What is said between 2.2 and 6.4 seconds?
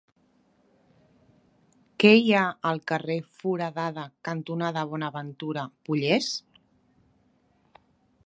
hi ha al carrer Foradada cantonada Bonaventura Pollés?